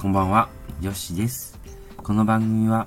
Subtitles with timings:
[0.00, 0.48] こんばんは、
[0.80, 1.58] ヨッシです。
[2.04, 2.86] この番組は、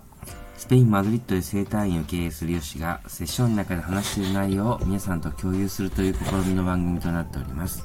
[0.56, 7.84] スペイン・マドリッドで生態院を経営するヨッシが、セッションの中で話している内容を皆さんと共有するという試みの番組となっております。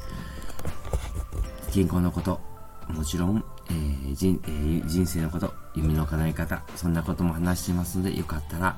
[1.72, 2.40] 健康のこと、
[2.86, 8.76] もちろん、えー人えー人生のこと、夢の叶え方、そんなことも話していますので、よかったら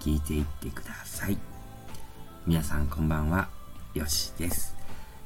[0.00, 1.38] 聞いていってください。
[2.46, 3.48] 皆さんこんばんは、
[3.94, 4.76] ヨッシです。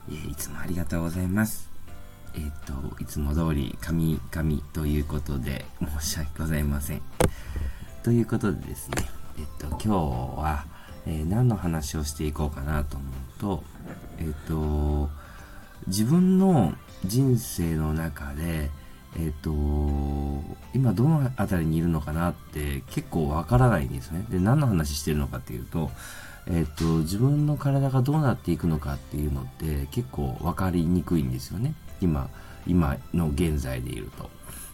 [0.09, 1.70] えいつもありがとうございます。
[2.35, 5.65] えっ、と、いつも通り、神々ということで、
[6.01, 7.03] 申し訳ございません。
[8.03, 10.65] ということでですね、えっ、と、今日は、
[11.07, 13.65] えー何の話をしていこうかなと思うと、
[14.19, 15.09] えっ、と、
[15.87, 16.75] 自分の
[17.05, 18.71] 人生の中で、
[19.17, 19.51] えっ、と、
[20.73, 24.25] 今どのあたりにいるのかなって結構わからないんですね。
[24.31, 25.91] で、何の話してるのかっていうと、
[26.47, 31.75] えっ、と、自分の体がどうなっていくのかっていうのって結構わかりにくいんですよね。
[32.01, 32.29] 今、
[32.67, 34.31] 今の現在でいると。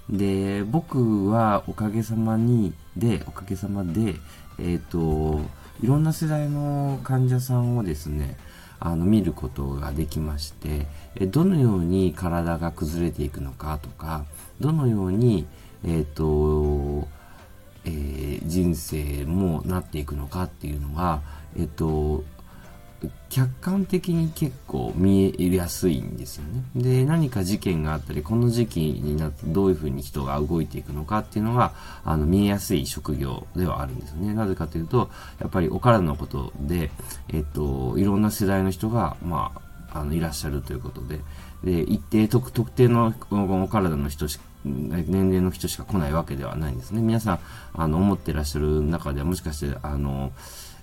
[0.08, 4.14] で、僕はおかげさまに、で、おかげさまで、
[4.58, 5.40] えっ、と、
[5.82, 8.36] いろんな世代の患者さんをですね、
[8.78, 10.86] あの、見ることができまして、
[11.26, 14.24] どのように体が崩れていくのかとか、
[14.60, 15.46] どのように、
[15.84, 17.08] えっ、と、
[17.84, 21.20] えー人生もなっていくのかっていうのが、
[21.58, 22.24] えっ、と、
[23.28, 26.62] 客観的に結構見えやすいんですよね。
[26.74, 31.72] で、何か事件があったり、この時期になってどういうふうに人が動いていくのかっていうのが、
[32.04, 34.32] あの、見えやすい職業ではあるんですよね。
[34.32, 36.90] なぜかというと、やっぱりお体のことで、
[37.28, 39.52] えっと、いろんな世代の人が、ま
[39.90, 41.20] あ、あの、いらっしゃるということで、
[41.64, 47.00] で、一定特、特定のお体の人し年齢の人しか来ないわけではないんですね。
[47.00, 47.38] 皆さん、
[47.74, 50.32] あの、思ってらっしゃる中では、もしかして、あの、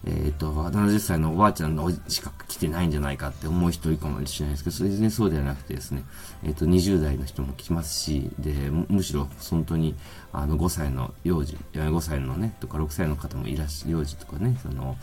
[0.06, 6.04] えっ、と、70歳のおばあちゃんのしか来てないんじゃないかって思う人いるかもしれないですけど、それ全然そうではなくてですね、
[6.44, 8.54] えっ、と、20代の人も来ますし、で、
[8.90, 9.96] むしろ本当に、
[10.32, 14.98] あの、5歳の幼児、いや5歳のね、とか6歳の方もいらっしゃ、幼児とかね、その、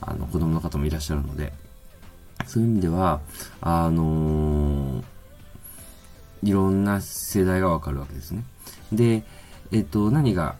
[0.00, 1.52] あの、子供の方もいらっしゃるので、
[2.46, 3.20] そういう意味では、
[3.60, 5.04] あのー
[6.42, 8.44] いろんな世代がわかるわけですね。
[8.92, 9.22] で、
[9.72, 10.56] えっと、何が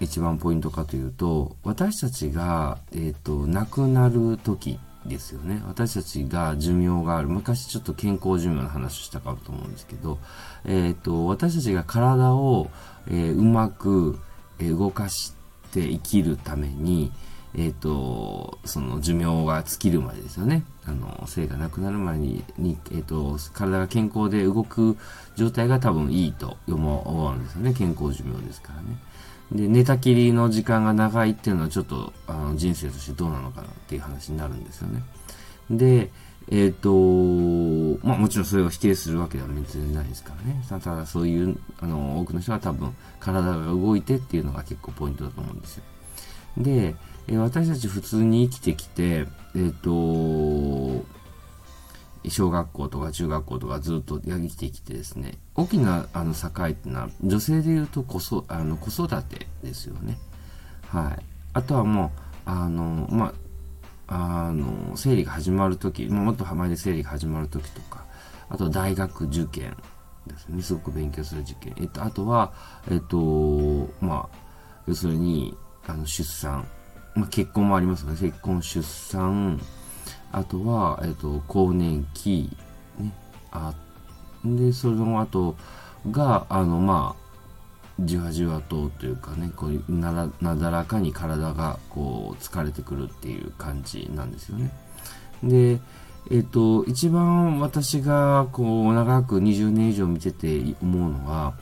[0.00, 5.62] 一番ポイントかというと、私たちが、えっと、亡くなる時ですよね。
[5.66, 7.28] 私たちが寿命がある。
[7.28, 10.18] 昔ちょっと健康寿命の話をしたかと思うんですけど、
[10.64, 12.70] えっと、私たちが体を、
[13.08, 14.18] えーうまく、
[14.60, 15.34] 動かし
[15.72, 17.12] て生きるために、
[17.58, 20.62] えっ、と、その寿命が尽きるまでですよね。
[20.84, 24.98] あの、生がなくなる前に、にえっ、と、体が健康で動く
[25.36, 27.72] 状態が多分いいと思うんですよね。
[27.72, 28.98] 健康寿命ですからね。
[29.52, 35.02] で、寝たきりの時間が長いっていうのはちょっと、あの、人生としてどうなのかなっていう話になるんですよね。
[35.70, 36.10] で、
[36.50, 36.90] えっ、と、
[38.06, 40.62] まあもちろんそれを否定するわけでは別にないですからね。
[40.68, 45.84] たただそういう、あの、多くの人は多分体が動いてっていうのが結構ポイントだと思うんですよ。
[46.58, 46.94] で、
[47.28, 51.04] え私たち普通に生きてきて、えっ、と、
[52.28, 60.18] 小学校とか中学校とかずっと生きてきてですね、大きなあの境っていうのは、女性で言うと子そあの子育てですよね。
[60.88, 61.24] はい。
[61.52, 63.32] あとはもう、あの、ま
[64.08, 68.04] あ、の、生理が始まるとき、もっと前で生理が始まるときとか、
[68.48, 69.76] あと大学受験
[70.26, 70.62] ですね。
[70.62, 71.74] すごく勉強する受験。
[71.78, 72.52] えっと、あとは、
[72.90, 74.38] えっと、まあ、
[74.86, 75.56] 要するに、
[75.86, 76.66] あの、出産。
[77.16, 78.16] まあ、結婚もありますよね。
[78.20, 79.60] 結婚、出産。
[80.32, 82.54] あとは、えっと、更年期。
[82.98, 83.12] ね。
[83.50, 83.74] あ、
[84.44, 85.56] で、それの後
[86.10, 87.26] が、あの、まあ、
[88.00, 94.70] じわじわとというかね、こうならなだらかに体がこう疲れてくるっていう感じなんですよね。
[95.42, 95.80] で、
[96.30, 101.54] えっ、と、一番私がこう長く20年以上見てて思うのは、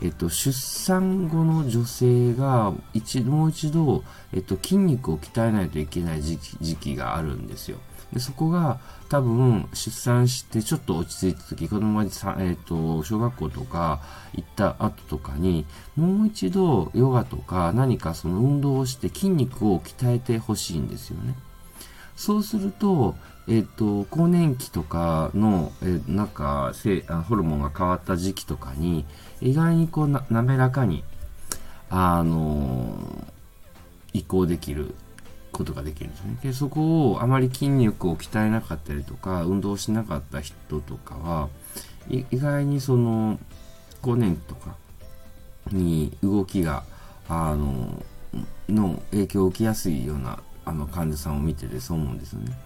[0.00, 6.38] えっと、出産後の女性が一もう一度、えっと、筋肉を鍛えないといけない時
[6.76, 7.78] 期があるんですよ。
[8.12, 14.00] でそこが多分出産してちょっと落ち着いた時、子供がさ、えっと、小学校とか
[14.34, 21.34] 行った後とかに、もう一度ヨガとか何かその運動をして筋肉を鍛えてほしいんですよね。
[22.18, 23.14] そうすると、
[23.46, 29.06] えっ、と、更年期とかの、えーなんか、せあホルモンが変わった時期とかに、
[29.40, 31.04] 意外にこうな、滑らかに、
[31.88, 33.38] あのー
[34.14, 34.94] 移行できる
[35.52, 36.38] ことができるんですね。
[36.42, 41.48] で、そこをあまり筋肉を鍛えなかったりとか、運動しなかった人とかは、
[42.08, 43.38] 意外にその、
[44.02, 44.74] 更年期とか
[45.70, 46.82] に動きが、
[47.28, 48.02] あの、
[48.68, 52.58] の影響を受けやすいような、あの、患者さんを見ててそう思うんですよね。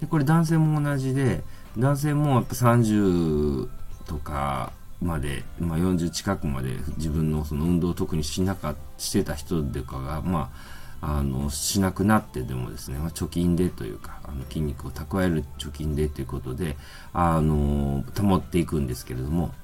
[0.00, 1.42] で、これ男性も同じで、
[1.76, 3.68] 男性もやっぱ30
[4.06, 10.50] とかまで、まあ、40近くまで自分のその運動を特にしなかしてた人とかが、ま
[11.00, 16.76] あ、あのしなくなってでもですね、まあ、貯金でというかあの筋肉を蓄える貯金でということで
[17.12, 19.54] あの保っていくんですけれども、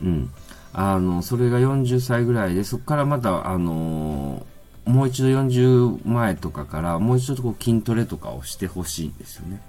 [0.00, 0.30] うん、
[0.72, 4.46] あのそれが40歳ぐらいでそこからまたあの
[4.84, 9.60] もう一度40前とかからもう一度こう筋トレとかをしてほしいんですよね。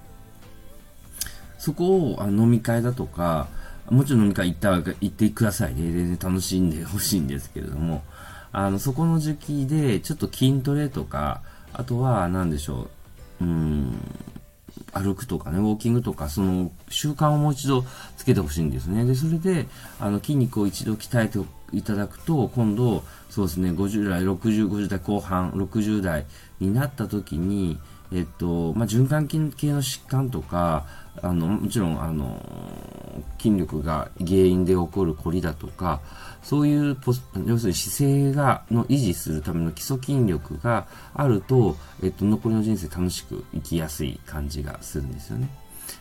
[1.58, 3.48] そこをあ飲み会だとか
[3.90, 5.92] もちろん飲み会行った行ってくださいね。
[5.92, 8.04] 全然楽しんでほしいんですけれども、
[8.52, 11.42] あの、そこの時期で、ちょっと筋トレとか、
[11.74, 12.88] あとは、何でしょ
[13.42, 14.00] う、うん、
[14.92, 17.84] 歩くとかね、ウォーキングとか、その習慣をもう一度
[18.18, 19.06] つけてほしいんですね。
[19.06, 19.68] で、それで、
[20.00, 21.40] あの、筋肉を一度鍛えて
[21.74, 26.26] いただくと、今度、そうですね、50代、60、50代後半、60代
[26.60, 27.78] になった時に、
[28.12, 30.86] えっと、まあ、循環器系の疾患とか、
[31.22, 32.42] あの、もちろん、あの、
[33.40, 36.02] 筋力が原因で起こる凝りだとか、
[36.44, 45.50] そういうポス、要するに姿勢が、の維持するための基礎筋力があると、えっと、残りの人生楽しく生きやすい感じがするんですよね。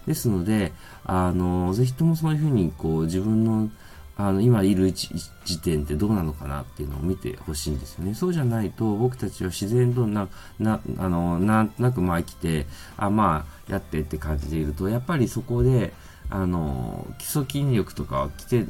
[0.07, 0.73] ですので、
[1.05, 3.71] あの、ぜひともそういうふうに、こう、自分の
[4.17, 8.15] あの、今いる時点ってどうなのかなっていうのを見てほしいんですよね。
[8.15, 10.29] そうじゃないと、僕たちは自然とな、
[10.59, 12.67] な、あの、なんとなくまあ生きて、
[12.97, 15.93] あ、まあ、やってって感じでいると、やっぱりそこで、
[16.31, 18.67] あの、基礎筋力とかをきて、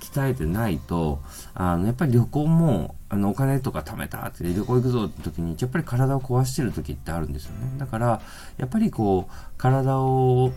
[0.00, 1.20] 鍛えてないと、
[1.54, 7.78] あの、やっぱり旅行も、あの、お金とか貯めたって旅行行くぞって時に、やっぱり体を壊してる時ってあるんですよね。
[7.78, 8.20] だから、
[8.56, 10.52] やっぱりこう、体を、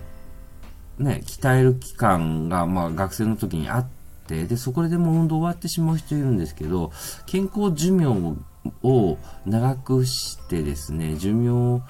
[0.99, 6.91] ね、鍛える期間が、まあ、学生の時にあっ、て、で、そこでもう運動終わってしまう人いるんですけど、
[7.25, 8.37] 健康寿命
[8.83, 11.81] を長くしてですね、寿命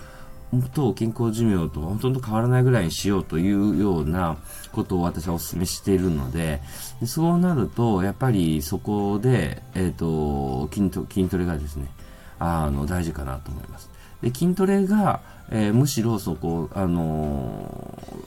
[0.73, 4.37] と健康寿命とほとんど変わらないぐらいにしようというような
[4.71, 6.61] ことを私はお勧めしているので、
[6.99, 11.89] でそうなると、やっぱりそこで、えっ、ー、と筋ト、筋トレがですね、
[12.39, 13.89] あの、大事かなと思います。
[14.21, 18.20] で、筋トレが、えー、むしろそこ、あのー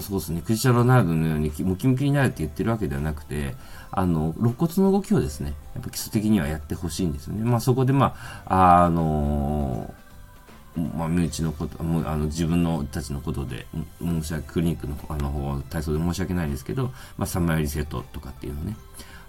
[0.00, 3.54] そうですね、クリスチャン・ロナウドのようにムキムキになるって言ってるわけではなくて、
[3.90, 7.44] あの、肋骨の動きをですね、やっぱ基礎的にはやってほしいんですよね。
[7.44, 8.14] まあそこでま
[8.44, 9.94] あ、あの
[10.76, 13.66] まあ、身内のこと、もうあの自分のたちのことで、
[14.02, 18.76] 申し訳、クリニックのあの方、体操で申し訳ないんですけど、まあ、3枚リセットとかっていうのね、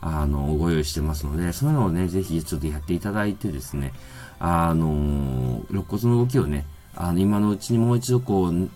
[0.02, 3.94] あの、ご用意してますので、そういうのをね、ぜひちょっとやっていただいてですね、
[4.40, 6.66] あの、肋骨の動きをね、
[6.96, 8.70] あの、今のうちにもう一度こう、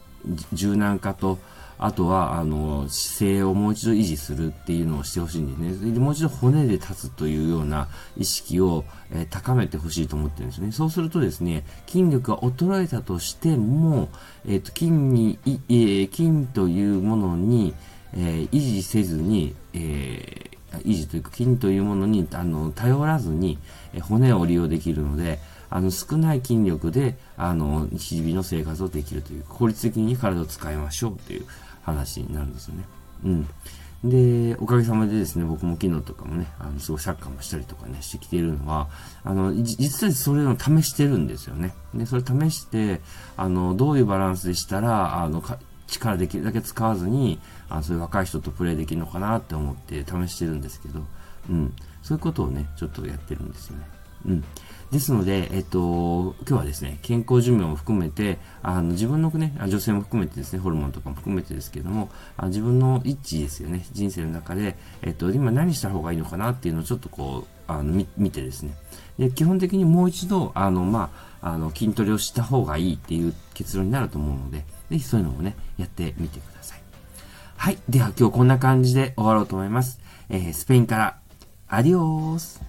[0.53, 1.39] 柔軟化と、
[1.83, 5.91] あとは、あの、姿勢をもう一度維持するっていうのをしてほしいんですね。
[5.93, 10.71] で、もう一度骨で立つというような意識を、えー、高めてほしいと思ってるんですね。
[10.71, 14.09] そうするとですね、筋力が衰えたとしても、
[14.45, 17.73] えっ、ー、と、筋に、えー、筋というものに、
[18.13, 20.51] え維持せずに、え
[20.85, 23.57] 維持というか筋というものにあの頼らずに、
[23.93, 25.39] え骨を利用できるので、
[25.71, 31.45] あの少ない筋力であの日々の生活をできるという効率的に体を使いましょうという
[31.81, 32.85] 話なんですよね。
[33.25, 33.47] うん。
[34.03, 38.89] で、おかげさまでですね、僕も昨日とかもね、あの、すごいサッカーもしたりとかね、してきているのは、
[39.23, 41.73] あの、実際それを試してるんですよね。
[41.93, 43.01] で、それ試して、
[43.37, 45.43] あの、どういうバランスでしたら、あの、
[45.85, 47.39] 力できるだけ使わずに、
[47.69, 51.01] あそういう若い人とプレイできるのかなって思って試してるんですけど、
[51.49, 51.73] うん。
[52.01, 53.83] そういうことをね、ちょっとやってるんですよね。
[54.25, 54.43] うん。
[54.91, 68.73] ですので、えっと、今日はですね、健康寿命も含めて、あの、自分のね、女性も含めてですね、ホルモンとかも含めてですけども、あ自分の一致ですよね、人生の中で、えっと、今何した方がいいのかなっていうのをちょっとこう、あの、見てですね、
[69.17, 71.09] で、基本的にもう一度、あの、ま
[71.41, 76.81] あ、あの、筋トレをした方がいいっていう結論になると思うので、ぜひそういうのもね、やってみてください。
[77.55, 77.77] はい。
[77.87, 80.01] では今日こんな感じで終わろうと思います。
[80.27, 81.17] えー、スペインから、
[81.69, 82.61] アディオース